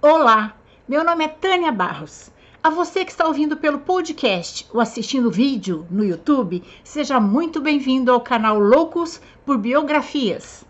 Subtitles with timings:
[0.00, 0.56] Olá,
[0.88, 2.30] meu nome é Tânia Barros.
[2.62, 8.12] A você que está ouvindo pelo podcast ou assistindo vídeo no YouTube, seja muito bem-vindo
[8.12, 10.64] ao canal Loucos por Biografias.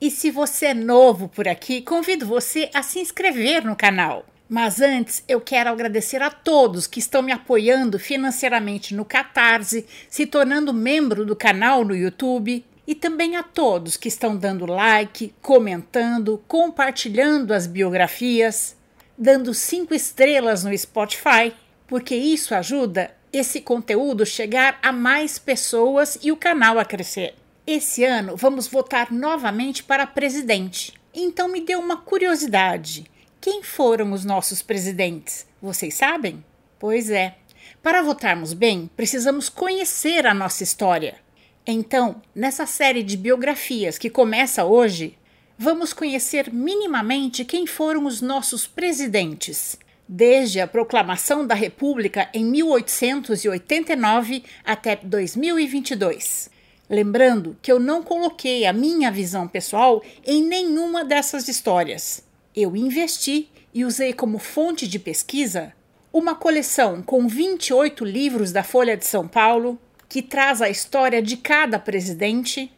[0.00, 4.24] E se você é novo por aqui, convido você a se inscrever no canal.
[4.48, 10.24] Mas antes, eu quero agradecer a todos que estão me apoiando financeiramente no Catarse, se
[10.24, 16.42] tornando membro do canal no YouTube, e também a todos que estão dando like, comentando,
[16.48, 18.76] compartilhando as biografias,
[19.16, 21.54] dando cinco estrelas no Spotify,
[21.86, 27.36] porque isso ajuda esse conteúdo chegar a mais pessoas e o canal a crescer.
[27.64, 30.92] Esse ano vamos votar novamente para presidente.
[31.14, 33.08] Então me deu uma curiosidade.
[33.40, 35.46] Quem foram os nossos presidentes?
[35.62, 36.44] Vocês sabem?
[36.76, 37.36] Pois é.
[37.84, 41.29] Para votarmos bem, precisamos conhecer a nossa história.
[41.72, 45.16] Então, nessa série de biografias que começa hoje,
[45.56, 54.42] vamos conhecer minimamente quem foram os nossos presidentes, desde a proclamação da República em 1889
[54.64, 56.50] até 2022.
[56.88, 62.24] Lembrando que eu não coloquei a minha visão pessoal em nenhuma dessas histórias.
[62.52, 65.72] Eu investi e usei como fonte de pesquisa
[66.12, 69.78] uma coleção com 28 livros da Folha de São Paulo,
[70.10, 72.70] que traz a história de cada presidente,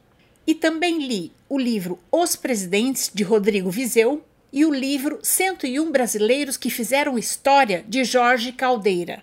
[0.46, 6.58] e também li o livro Os Presidentes, de Rodrigo Vizeu, e o livro 101 Brasileiros
[6.58, 9.22] que Fizeram História, de Jorge Caldeira.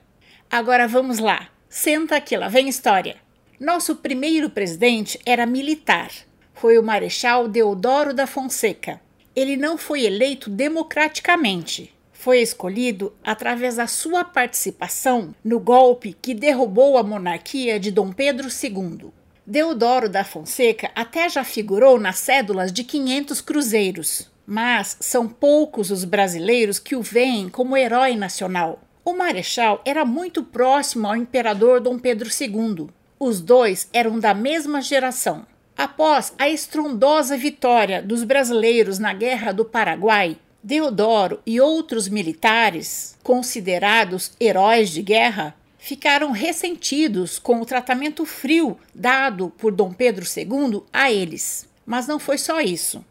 [0.50, 3.16] Agora vamos lá, senta aqui, lá vem história.
[3.60, 6.10] Nosso primeiro presidente era militar.
[6.56, 9.00] Foi o Marechal Deodoro da Fonseca.
[9.36, 11.94] Ele não foi eleito democraticamente.
[12.20, 18.50] Foi escolhido através da sua participação no golpe que derrubou a monarquia de Dom Pedro
[18.50, 19.11] II.
[19.48, 26.03] Deodoro da Fonseca até já figurou nas cédulas de 500 cruzeiros, mas são poucos os
[26.03, 28.81] brasileiros que o veem como herói nacional.
[29.06, 32.89] O marechal era muito próximo ao imperador Dom Pedro II
[33.20, 35.45] os dois eram da mesma geração.
[35.77, 44.33] Após a estrondosa vitória dos brasileiros na Guerra do Paraguai, Deodoro e outros militares, considerados
[44.39, 51.09] heróis de guerra, ficaram ressentidos com o tratamento frio dado por Dom Pedro II a
[51.09, 51.67] eles.
[51.86, 53.03] Mas não foi só isso.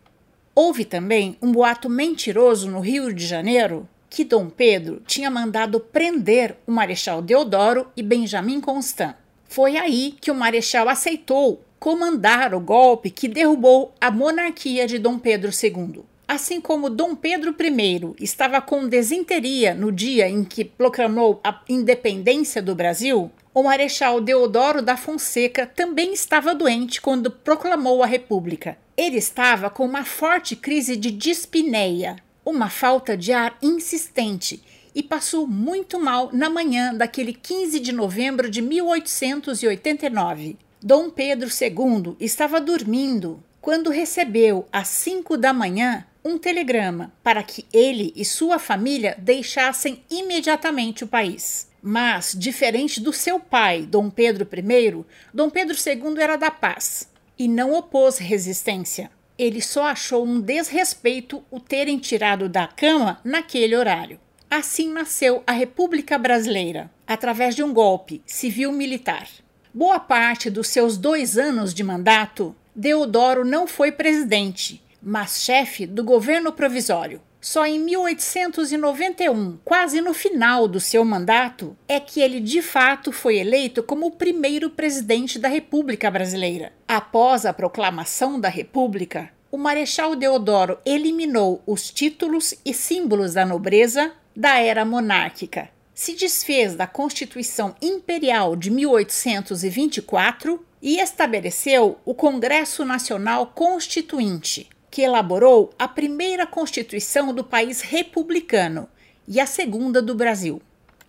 [0.54, 6.56] Houve também um boato mentiroso no Rio de Janeiro que Dom Pedro tinha mandado prender
[6.66, 9.14] o Marechal Deodoro e Benjamin Constant.
[9.48, 15.18] Foi aí que o Marechal aceitou comandar o golpe que derrubou a monarquia de Dom
[15.18, 16.02] Pedro II.
[16.28, 22.60] Assim como Dom Pedro I estava com desinteria no dia em que proclamou a independência
[22.60, 28.76] do Brasil, o Marechal Deodoro da Fonseca também estava doente quando proclamou a República.
[28.94, 34.62] Ele estava com uma forte crise de dispneia, uma falta de ar insistente
[34.94, 40.58] e passou muito mal na manhã daquele 15 de novembro de 1889.
[40.82, 47.64] Dom Pedro II estava dormindo quando recebeu, às 5 da manhã, um telegrama para que
[47.72, 51.68] ele e sua família deixassem imediatamente o país.
[51.82, 57.08] Mas, diferente do seu pai, Dom Pedro I, Dom Pedro II era da paz
[57.38, 59.10] e não opôs resistência.
[59.38, 64.18] Ele só achou um desrespeito o terem tirado da cama naquele horário.
[64.50, 69.28] Assim nasceu a República Brasileira, através de um golpe civil-militar.
[69.72, 76.04] Boa parte dos seus dois anos de mandato, Deodoro não foi presidente, mas chefe do
[76.04, 77.20] governo provisório.
[77.40, 83.38] Só em 1891, quase no final do seu mandato, é que ele de fato foi
[83.38, 86.72] eleito como o primeiro presidente da República Brasileira.
[86.86, 94.12] Após a proclamação da República, o Marechal Deodoro eliminou os títulos e símbolos da nobreza
[94.36, 95.68] da era monárquica.
[95.92, 105.70] Se desfez da Constituição Imperial de 1824 e estabeleceu o Congresso Nacional Constituinte, que elaborou
[105.78, 108.88] a primeira Constituição do país republicano
[109.26, 110.62] e a segunda do Brasil.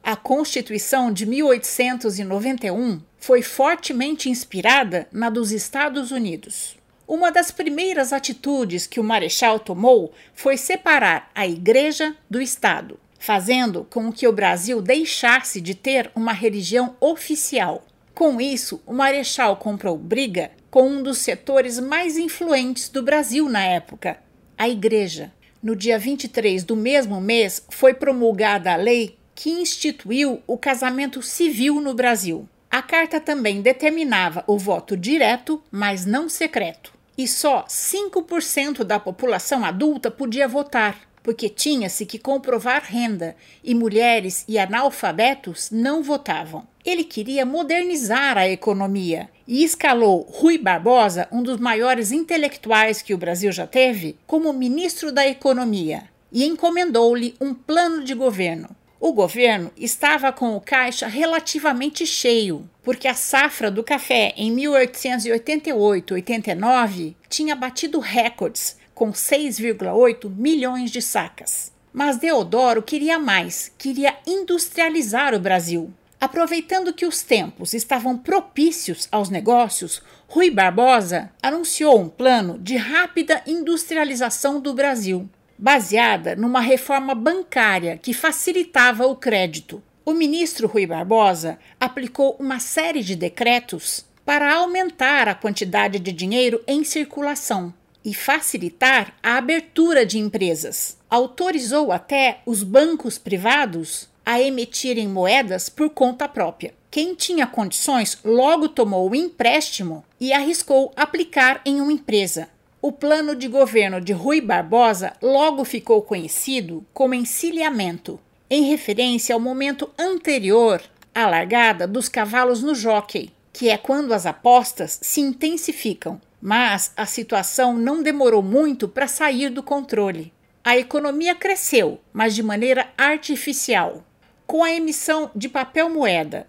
[0.04, 6.78] A Constituição de 1891 foi fortemente inspirada na dos Estados Unidos.
[7.08, 13.86] Uma das primeiras atitudes que o Marechal tomou foi separar a Igreja do Estado fazendo
[13.90, 17.84] com que o Brasil deixasse de ter uma religião oficial.
[18.14, 23.64] Com isso, o Marechal comprou briga com um dos setores mais influentes do Brasil na
[23.64, 24.18] época,
[24.58, 25.32] a Igreja.
[25.62, 31.80] No dia 23 do mesmo mês, foi promulgada a lei que instituiu o casamento civil
[31.80, 32.48] no Brasil.
[32.70, 36.94] A carta também determinava o voto direto, mas não secreto.
[37.20, 44.46] e só 5% da população adulta podia votar, porque tinha-se que comprovar renda e mulheres
[44.48, 46.66] e analfabetos não votavam.
[46.90, 53.18] Ele queria modernizar a economia e escalou Rui Barbosa, um dos maiores intelectuais que o
[53.18, 58.76] Brasil já teve, como ministro da Economia e encomendou-lhe um plano de governo.
[59.00, 67.14] O governo estava com o caixa relativamente cheio, porque a safra do café em 1888-89
[67.30, 71.72] tinha batido recordes, com 6,8 milhões de sacas.
[71.94, 75.94] Mas Deodoro queria mais, queria industrializar o Brasil.
[76.20, 83.42] Aproveitando que os tempos estavam propícios aos negócios, Rui Barbosa anunciou um plano de rápida
[83.48, 85.30] industrialização do Brasil
[85.60, 89.84] baseada numa reforma bancária que facilitava o crédito.
[90.06, 96.62] O ministro Rui Barbosa aplicou uma série de decretos para aumentar a quantidade de dinheiro
[96.66, 97.74] em circulação
[98.04, 100.98] e facilitar a abertura de empresas.
[101.10, 106.76] Autorizou até os bancos privados a emitirem moedas por conta própria.
[106.92, 112.48] Quem tinha condições logo tomou o empréstimo e arriscou aplicar em uma empresa,
[112.80, 119.40] o plano de governo de Rui Barbosa logo ficou conhecido como encilhamento, em referência ao
[119.40, 120.80] momento anterior
[121.14, 126.22] à largada dos cavalos no jockey, que é quando as apostas se intensificam.
[126.40, 130.32] Mas a situação não demorou muito para sair do controle.
[130.64, 134.06] A economia cresceu, mas de maneira artificial.
[134.50, 136.48] Com a emissão de papel moeda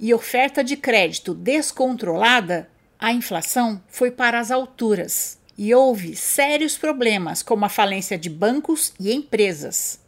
[0.00, 2.66] e oferta de crédito descontrolada,
[2.98, 8.94] a inflação foi para as alturas e houve sérios problemas, como a falência de bancos
[8.98, 10.00] e empresas,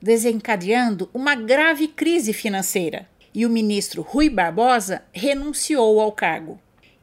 [0.00, 3.08] desencadeando uma grave crise financeira.
[3.34, 6.60] E o ministro Rui Barbosa renunciou ao cargo.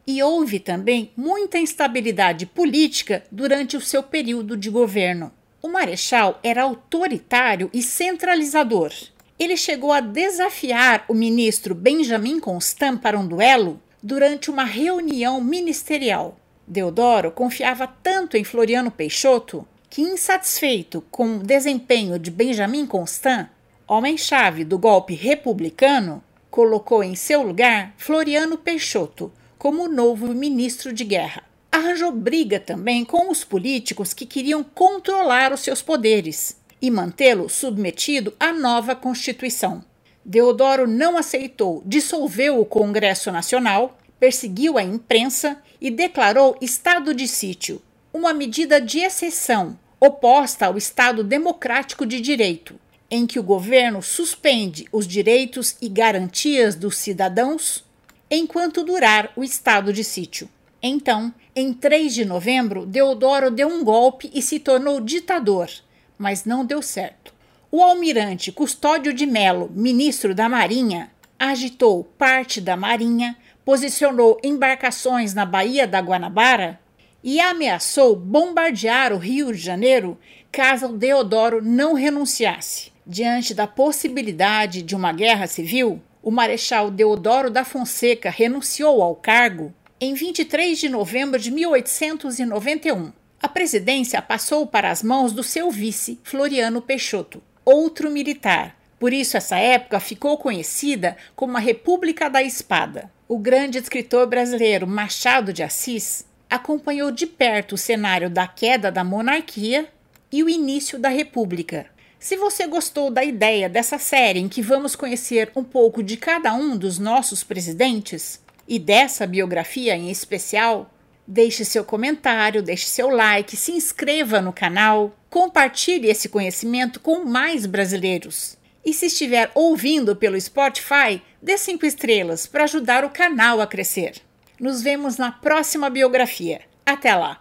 [0.07, 5.29] E houve também muita instabilidade política durante o seu período de governo.
[5.61, 8.93] O Marechal era autoritário e centralizador.
[9.39, 16.37] Ele chegou a desafiar o ministro Benjamin Constant para um duelo durante uma reunião ministerial.
[16.67, 23.47] Deodoro confiava tanto em Floriano Peixoto que, insatisfeito com o desempenho de Benjamin Constant,
[23.87, 26.21] homem-chave do golpe republicano,
[26.51, 31.43] colocou em seu lugar Floriano Peixoto como novo ministro de guerra.
[31.71, 38.33] Arranjou briga também com os políticos que queriam controlar os seus poderes e mantê-lo submetido
[38.39, 39.83] à nova Constituição.
[40.23, 47.81] Deodoro não aceitou, dissolveu o Congresso Nacional perseguiu a imprensa e declarou estado de sítio,
[48.13, 52.75] uma medida de exceção oposta ao Estado democrático de direito,
[53.09, 57.83] em que o governo suspende os direitos e garantias dos cidadãos
[58.29, 60.49] enquanto durar o estado de sítio.
[60.81, 65.69] Então, em 3 de novembro, Deodoro deu um golpe e se tornou ditador,
[66.19, 67.33] mas não deu certo.
[67.71, 75.45] O almirante Custódio de Melo, ministro da Marinha, agitou parte da Marinha posicionou embarcações na
[75.45, 76.79] Baía da Guanabara
[77.23, 80.17] e ameaçou bombardear o Rio de Janeiro
[80.51, 82.91] caso Deodoro não renunciasse.
[83.05, 89.73] Diante da possibilidade de uma guerra civil, o Marechal Deodoro da Fonseca renunciou ao cargo
[90.01, 93.11] em 23 de novembro de 1891.
[93.41, 98.75] A presidência passou para as mãos do seu vice, Floriano Peixoto, outro militar.
[98.99, 103.09] Por isso, essa época ficou conhecida como a República da Espada.
[103.29, 109.05] O grande escritor brasileiro Machado de Assis acompanhou de perto o cenário da queda da
[109.05, 109.87] monarquia
[110.29, 111.85] e o início da república.
[112.19, 116.53] Se você gostou da ideia dessa série em que vamos conhecer um pouco de cada
[116.53, 120.91] um dos nossos presidentes e dessa biografia em especial,
[121.29, 127.67] deixe seu comentário, deixe seu like, se inscreva no canal, compartilhe esse conhecimento com mais
[127.67, 128.57] brasileiros.
[128.83, 134.15] E se estiver ouvindo pelo Spotify, dê cinco estrelas para ajudar o canal a crescer.
[134.59, 136.61] Nos vemos na próxima biografia.
[136.83, 137.39] Até lá!